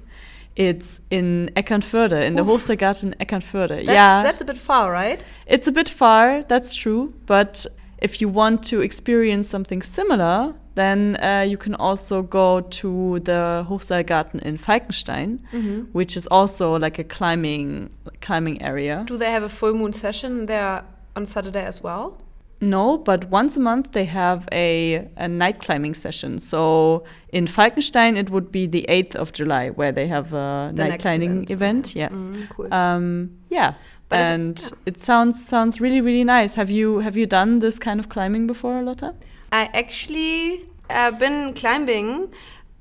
it's 0.55 0.99
in 1.09 1.49
Eckernförde, 1.55 2.27
in 2.27 2.37
Oof. 2.37 2.45
the 2.45 2.51
Hochseilgarten 2.53 3.15
Eckernförde. 3.17 3.77
That's, 3.85 3.87
yeah. 3.87 4.21
That's 4.21 4.41
a 4.41 4.45
bit 4.45 4.59
far, 4.59 4.91
right? 4.91 5.23
It's 5.47 5.67
a 5.67 5.71
bit 5.71 5.89
far, 5.89 6.43
that's 6.43 6.75
true. 6.75 7.11
But 7.25 7.65
if 7.97 8.21
you 8.21 8.29
want 8.29 8.63
to 8.69 8.81
experience 8.81 9.47
something 9.47 9.81
similar, 9.81 10.53
then 10.75 11.17
uh, 11.23 11.43
you 11.47 11.57
can 11.57 11.73
also 11.75 12.21
go 12.21 12.61
to 12.61 13.19
the 13.21 13.65
Hochseilgarten 13.67 14.41
in 14.41 14.57
Falkenstein, 14.57 15.39
mm 15.51 15.61
-hmm. 15.61 15.85
which 15.93 16.15
is 16.15 16.27
also 16.27 16.77
like 16.77 17.01
a 17.01 17.05
climbing 17.17 17.89
climbing 18.19 18.61
area. 18.61 19.03
Do 19.05 19.17
they 19.17 19.31
have 19.31 19.45
a 19.45 19.49
full 19.49 19.73
moon 19.73 19.93
session 19.93 20.45
there 20.45 20.83
on 21.15 21.25
Saturday 21.25 21.65
as 21.65 21.81
well? 21.81 22.13
No, 22.63 22.97
but 22.97 23.29
once 23.29 23.57
a 23.57 23.59
month 23.59 23.91
they 23.91 24.05
have 24.05 24.47
a, 24.51 25.07
a 25.17 25.27
night 25.27 25.59
climbing 25.59 25.93
session. 25.93 26.39
So 26.39 27.03
in 27.29 27.45
Falkenstein, 27.45 28.15
it 28.15 28.29
would 28.29 28.51
be 28.51 28.67
the 28.67 28.85
8th 28.87 29.15
of 29.15 29.33
July 29.33 29.69
where 29.69 29.91
they 29.91 30.07
have 30.07 30.33
a 30.33 30.71
the 30.73 30.87
night 30.87 31.01
climbing 31.01 31.43
event. 31.43 31.51
event. 31.51 31.95
Yes. 31.95 32.25
Mm, 32.25 32.49
cool. 32.49 32.73
um, 32.73 33.37
yeah. 33.49 33.73
But 34.07 34.19
and 34.19 34.57
it, 34.57 34.63
yeah. 34.63 34.77
it 34.85 35.01
sounds 35.01 35.43
sounds 35.43 35.81
really 35.81 35.99
really 35.99 36.23
nice. 36.23 36.55
Have 36.55 36.69
you 36.69 36.99
have 36.99 37.17
you 37.17 37.25
done 37.25 37.59
this 37.59 37.79
kind 37.79 37.99
of 37.99 38.09
climbing 38.09 38.47
before, 38.47 38.81
Lotta? 38.83 39.15
I 39.51 39.69
actually 39.73 40.65
have 40.89 41.15
uh, 41.15 41.17
been 41.17 41.53
climbing 41.53 42.33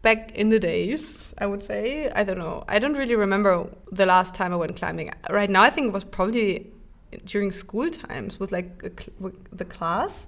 back 0.03 0.33
in 0.33 0.51
the 0.51 0.59
days, 0.59 1.33
I 1.39 1.47
would 1.47 1.63
say. 1.63 2.11
I 2.11 2.25
don't 2.25 2.39
know. 2.39 2.65
I 2.69 2.79
don't 2.79 2.95
really 2.95 3.15
remember 3.15 3.69
the 3.91 4.07
last 4.07 4.35
time 4.35 4.53
I 4.53 4.57
went 4.57 4.77
climbing. 4.77 5.11
Right 5.31 5.49
now, 5.49 5.63
I 5.63 5.71
think 5.71 5.89
it 5.89 5.93
was 5.93 6.05
probably 6.05 6.72
during 7.25 7.53
school 7.53 7.91
times 7.91 8.41
with 8.41 8.53
like 8.53 8.69
cl 9.01 9.33
the 9.53 9.65
class. 9.65 10.27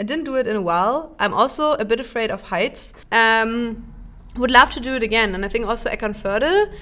I 0.00 0.02
didn't 0.04 0.24
do 0.24 0.36
it 0.36 0.46
in 0.46 0.56
a 0.56 0.62
while. 0.62 1.16
I'm 1.18 1.34
also 1.34 1.72
a 1.72 1.84
bit 1.84 2.00
afraid 2.00 2.30
of 2.30 2.40
heights. 2.42 2.92
Um, 3.10 3.92
would 4.36 4.50
love 4.50 4.70
to 4.70 4.80
do 4.80 4.94
it 4.94 5.02
again. 5.02 5.34
And 5.34 5.44
I 5.44 5.48
think 5.48 5.66
also 5.66 5.90
Eckernförde 5.90 6.72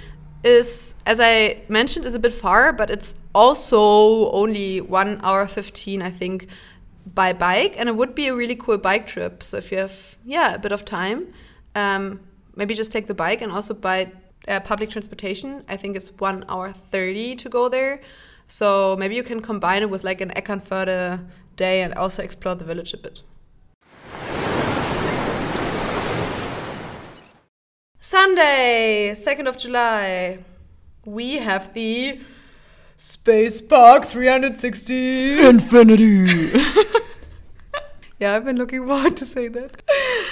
is, 0.45 0.95
as 1.07 1.19
I 1.19 1.63
mentioned, 1.69 2.05
is 2.05 2.15
a 2.15 2.19
bit 2.19 2.33
far, 2.33 2.73
but 2.73 2.91
it's 2.91 3.15
also 3.35 4.31
only 4.31 4.81
one 4.81 5.21
hour 5.23 5.47
15, 5.47 6.03
I 6.03 6.11
think, 6.11 6.49
by 7.15 7.33
bike, 7.33 7.75
and 7.79 7.89
it 7.89 7.97
would 7.97 8.15
be 8.15 8.27
a 8.27 8.35
really 8.35 8.57
cool 8.57 8.79
bike 8.79 9.07
trip. 9.07 9.43
So 9.43 9.57
if 9.59 9.71
you 9.71 9.79
have 9.79 10.19
yeah 10.25 10.55
a 10.55 10.59
bit 10.59 10.73
of 10.73 10.85
time, 10.85 11.33
um, 11.75 12.21
maybe 12.55 12.75
just 12.75 12.91
take 12.91 13.07
the 13.07 13.15
bike 13.15 13.41
and 13.41 13.53
also 13.53 13.75
buy 13.75 14.13
uh, 14.49 14.61
public 14.61 14.91
transportation. 14.91 15.65
I 15.69 15.77
think 15.77 15.97
it's 15.97 16.11
one 16.19 16.45
hour 16.49 16.73
thirty 16.73 17.37
to 17.37 17.49
go 17.49 17.69
there. 17.69 18.01
So 18.49 18.97
maybe 18.99 19.15
you 19.15 19.23
can 19.23 19.41
combine 19.41 19.83
it 19.83 19.91
with 19.91 20.05
like 20.05 20.21
an 20.21 20.31
Eckernförde 20.37 21.27
day 21.57 21.83
and 21.83 21.95
also 21.95 22.23
explore 22.23 22.55
the 22.55 22.65
village 22.65 22.95
a 22.95 22.99
bit. 22.99 23.23
Sunday, 28.01 29.13
2nd 29.15 29.49
of 29.49 29.59
July, 29.59 30.39
we 31.05 31.35
have 31.39 31.75
the 31.75 32.21
Space 32.97 33.61
Park 33.61 34.05
360 34.05 35.41
Infinity. 35.45 36.53
yeah, 38.21 38.35
I've 38.35 38.45
been 38.45 38.57
looking 38.57 38.87
forward 38.87 39.17
to 39.17 39.27
say 39.27 39.49
that. 39.49 39.83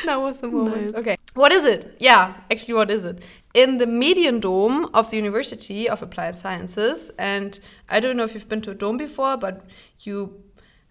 that 0.05 0.21
was 0.21 0.39
the 0.39 0.49
moment. 0.49 0.93
Nice. 0.93 0.95
Okay. 0.95 1.17
What 1.35 1.51
is 1.51 1.65
it? 1.65 1.97
Yeah, 1.99 2.35
actually, 2.49 2.75
what 2.75 2.91
is 2.93 3.05
it? 3.05 3.23
In 3.55 3.79
the 3.79 3.87
Mediendom 3.87 4.91
of 4.93 5.11
the 5.11 5.17
University 5.17 5.89
of 5.89 6.03
Applied 6.03 6.35
Sciences, 6.35 7.13
and 7.19 7.59
I 7.89 8.01
don't 8.01 8.17
know 8.17 8.25
if 8.25 8.35
you've 8.35 8.49
been 8.49 8.63
to 8.63 8.73
a 8.73 8.75
dome 8.75 8.97
before, 8.97 9.37
but 9.37 9.65
you 10.01 10.43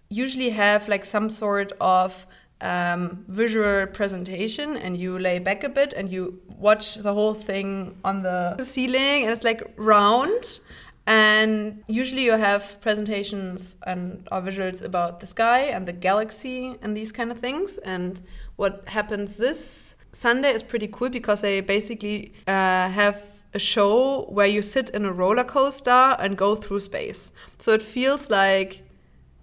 usually 0.09 0.51
have 0.51 0.87
like 0.87 1.03
some 1.03 1.29
sort 1.29 1.73
of 1.81 2.25
um, 2.61 3.25
visual 3.27 3.85
presentation 3.87 4.77
and 4.77 4.95
you 4.95 5.19
lay 5.19 5.39
back 5.39 5.65
a 5.65 5.69
bit 5.69 5.91
and 5.91 6.09
you 6.09 6.39
watch 6.57 6.95
the 6.95 7.13
whole 7.13 7.33
thing 7.33 7.97
on 8.05 8.23
the 8.23 8.63
ceiling 8.63 9.23
and 9.23 9.31
it's 9.31 9.43
like 9.43 9.61
round 9.75 10.61
and 11.05 11.83
usually 11.87 12.23
you 12.23 12.31
have 12.31 12.79
presentations 12.79 13.75
and 13.85 14.25
or 14.31 14.41
visuals 14.41 14.81
about 14.81 15.19
the 15.19 15.27
sky 15.27 15.61
and 15.63 15.85
the 15.85 15.91
galaxy 15.93 16.77
and 16.81 16.95
these 16.95 17.11
kind 17.11 17.29
of 17.31 17.39
things. 17.39 17.77
And 17.79 18.21
what 18.55 18.87
happens 18.87 19.35
this 19.35 19.92
Sunday 20.13 20.51
is 20.51 20.63
pretty 20.63 20.87
cool 20.87 21.09
because 21.09 21.41
they 21.41 21.61
basically 21.61 22.33
uh, 22.47 22.89
have 22.89 23.21
a 23.53 23.59
show 23.59 24.25
where 24.29 24.47
you 24.47 24.61
sit 24.61 24.89
in 24.89 25.05
a 25.05 25.11
roller 25.11 25.43
coaster 25.43 26.15
and 26.19 26.37
go 26.37 26.55
through 26.55 26.79
space. 26.79 27.31
So 27.57 27.71
it 27.73 27.81
feels 27.81 28.29
like 28.29 28.83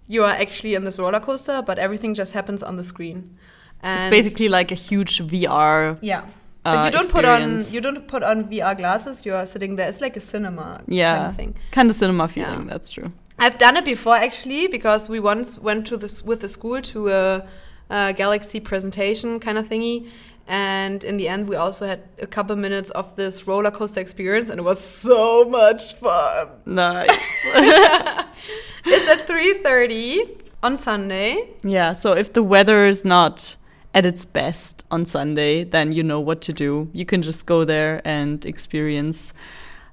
you 0.07 0.23
are 0.23 0.31
actually 0.31 0.75
in 0.75 0.83
this 0.83 0.97
roller 0.99 1.19
coaster, 1.19 1.61
but 1.61 1.77
everything 1.77 2.13
just 2.13 2.33
happens 2.33 2.63
on 2.63 2.75
the 2.77 2.83
screen. 2.83 3.37
And 3.81 4.01
it's 4.01 4.11
basically 4.11 4.49
like 4.49 4.71
a 4.71 4.75
huge 4.75 5.19
VR 5.19 5.97
yeah. 6.01 6.25
But 6.63 6.77
uh, 6.77 6.85
you 6.85 6.91
don't 6.91 7.03
experience. 7.05 7.65
put 7.65 7.67
on 7.69 7.73
you 7.73 7.81
don't 7.81 8.07
put 8.07 8.23
on 8.23 8.43
VR 8.45 8.77
glasses. 8.77 9.25
You 9.25 9.33
are 9.33 9.45
sitting 9.45 9.77
there. 9.77 9.89
It's 9.89 10.01
like 10.01 10.15
a 10.15 10.19
cinema 10.19 10.83
yeah, 10.87 11.15
kind 11.15 11.27
of 11.27 11.35
thing. 11.35 11.55
Kind 11.71 11.89
of 11.89 11.95
cinema 11.95 12.27
feeling. 12.27 12.61
Yeah. 12.61 12.69
That's 12.69 12.91
true. 12.91 13.11
I've 13.39 13.57
done 13.57 13.77
it 13.77 13.85
before 13.85 14.15
actually 14.15 14.67
because 14.67 15.09
we 15.09 15.19
once 15.19 15.57
went 15.57 15.87
to 15.87 15.97
this 15.97 16.21
with 16.23 16.41
the 16.41 16.47
school 16.47 16.81
to 16.83 17.09
a, 17.09 17.47
a 17.89 18.13
Galaxy 18.13 18.59
presentation 18.59 19.39
kind 19.39 19.57
of 19.57 19.67
thingy, 19.67 20.07
and 20.47 21.03
in 21.03 21.17
the 21.17 21.27
end 21.27 21.47
we 21.47 21.55
also 21.55 21.87
had 21.87 22.03
a 22.19 22.27
couple 22.27 22.55
minutes 22.55 22.89
of 22.91 23.15
this 23.15 23.47
roller 23.47 23.71
coaster 23.71 24.01
experience, 24.01 24.49
and 24.49 24.59
it 24.59 24.63
was 24.63 24.79
so 24.79 25.45
much 25.45 25.95
fun. 25.95 26.49
Nice. 26.65 27.09
it's 28.85 29.07
at 29.07 29.27
three 29.27 29.53
thirty 29.63 30.37
on 30.63 30.77
Sunday. 30.77 31.49
Yeah. 31.63 31.93
So 31.93 32.13
if 32.13 32.33
the 32.33 32.43
weather 32.43 32.85
is 32.85 33.03
not 33.05 33.55
at 33.93 34.05
its 34.05 34.25
best 34.25 34.83
on 34.91 35.05
Sunday, 35.05 35.63
then 35.63 35.91
you 35.91 36.03
know 36.03 36.19
what 36.19 36.41
to 36.41 36.53
do. 36.53 36.89
You 36.93 37.05
can 37.05 37.21
just 37.21 37.45
go 37.45 37.63
there 37.65 38.01
and 38.05 38.45
experience 38.45 39.33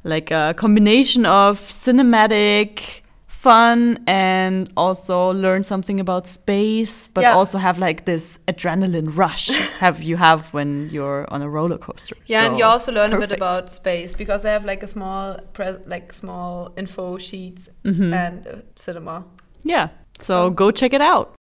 like 0.04 0.30
a 0.30 0.54
combination 0.56 1.26
of 1.26 1.58
cinematic 1.58 3.02
fun 3.42 3.98
and 4.06 4.68
also 4.76 5.32
learn 5.32 5.62
something 5.64 6.00
about 6.00 6.26
space, 6.26 7.08
but 7.14 7.22
Yeah. 7.22 7.34
also 7.38 7.58
have 7.58 7.78
like 7.78 8.04
this 8.04 8.38
adrenaline 8.48 9.16
rush 9.16 9.48
have 9.80 10.02
you 10.02 10.16
have 10.16 10.52
when 10.52 10.88
you're 10.90 11.24
on 11.32 11.42
a 11.42 11.48
roller 11.48 11.78
coaster. 11.78 12.16
Yeah, 12.26 12.46
and 12.46 12.58
you 12.58 12.64
also 12.64 12.90
learn 12.92 13.12
a 13.12 13.18
bit 13.18 13.32
about 13.32 13.70
space 13.72 14.14
because 14.16 14.42
they 14.42 14.50
have 14.50 14.64
like 14.64 14.82
a 14.82 14.88
small, 14.88 15.38
like 15.86 16.12
small 16.12 16.72
info 16.76 17.18
sheets 17.18 17.70
Mhm. 17.84 18.12
and 18.12 18.46
uh, 18.46 18.52
cinema. 18.76 19.24
Yeah. 19.64 19.88
So, 20.20 20.24
So- 20.24 20.50
go 20.50 20.70
check 20.70 20.92
it 20.92 21.00
out. 21.00 21.34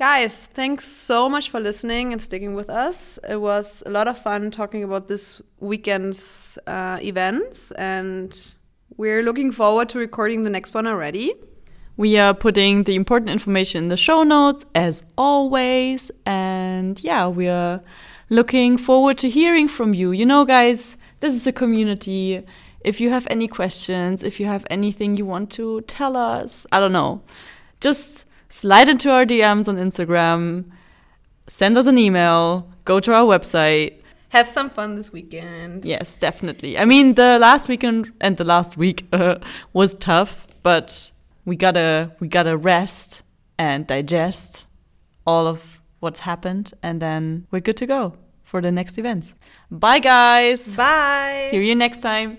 Guys, 0.00 0.46
thanks 0.46 0.88
so 0.88 1.28
much 1.28 1.50
for 1.50 1.60
listening 1.60 2.10
and 2.12 2.22
sticking 2.22 2.54
with 2.54 2.70
us. 2.70 3.18
It 3.28 3.38
was 3.38 3.82
a 3.84 3.90
lot 3.90 4.08
of 4.08 4.16
fun 4.16 4.50
talking 4.50 4.82
about 4.82 5.08
this 5.08 5.42
weekend's 5.58 6.56
uh, 6.66 6.98
events, 7.02 7.70
and 7.72 8.34
we're 8.96 9.22
looking 9.22 9.52
forward 9.52 9.90
to 9.90 9.98
recording 9.98 10.42
the 10.42 10.48
next 10.48 10.72
one 10.72 10.86
already. 10.86 11.34
We 11.98 12.16
are 12.16 12.32
putting 12.32 12.84
the 12.84 12.94
important 12.94 13.30
information 13.30 13.84
in 13.84 13.88
the 13.88 13.98
show 13.98 14.22
notes 14.22 14.64
as 14.74 15.02
always. 15.18 16.10
And 16.24 16.98
yeah, 17.04 17.28
we 17.28 17.48
are 17.48 17.82
looking 18.30 18.78
forward 18.78 19.18
to 19.18 19.28
hearing 19.28 19.68
from 19.68 19.92
you. 19.92 20.12
You 20.12 20.24
know, 20.24 20.46
guys, 20.46 20.96
this 21.20 21.34
is 21.34 21.46
a 21.46 21.52
community. 21.52 22.42
If 22.84 23.02
you 23.02 23.10
have 23.10 23.26
any 23.28 23.48
questions, 23.48 24.22
if 24.22 24.40
you 24.40 24.46
have 24.46 24.66
anything 24.70 25.18
you 25.18 25.26
want 25.26 25.50
to 25.50 25.82
tell 25.82 26.16
us, 26.16 26.66
I 26.72 26.80
don't 26.80 26.92
know, 26.92 27.20
just 27.82 28.24
slide 28.50 28.88
into 28.88 29.10
our 29.10 29.24
DMs 29.24 29.66
on 29.68 29.76
Instagram, 29.76 30.70
send 31.46 31.78
us 31.78 31.86
an 31.86 31.96
email, 31.96 32.68
go 32.84 33.00
to 33.00 33.14
our 33.14 33.24
website. 33.24 34.02
Have 34.28 34.46
some 34.46 34.68
fun 34.68 34.94
this 34.94 35.12
weekend. 35.12 35.84
Yes, 35.84 36.14
definitely. 36.14 36.78
I 36.78 36.84
mean, 36.84 37.14
the 37.14 37.38
last 37.38 37.66
weekend 37.68 38.12
and 38.20 38.36
the 38.36 38.44
last 38.44 38.76
week 38.76 39.06
uh, 39.12 39.36
was 39.72 39.94
tough, 39.94 40.46
but 40.62 41.10
we 41.44 41.56
gotta 41.56 42.12
we 42.20 42.28
gotta 42.28 42.56
rest 42.56 43.22
and 43.58 43.86
digest 43.86 44.66
all 45.26 45.46
of 45.46 45.80
what's 46.00 46.20
happened, 46.20 46.72
and 46.82 47.00
then 47.00 47.46
we're 47.50 47.60
good 47.60 47.76
to 47.78 47.86
go 47.86 48.16
for 48.42 48.60
the 48.60 48.70
next 48.70 48.98
events. 48.98 49.34
Bye, 49.70 49.98
guys. 49.98 50.76
Bye. 50.76 51.48
Hear 51.50 51.62
you 51.62 51.74
next 51.74 51.98
time. 51.98 52.38